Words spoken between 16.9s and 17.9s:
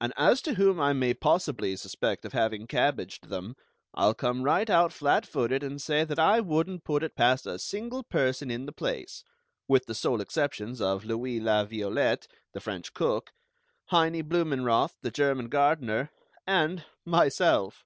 myself!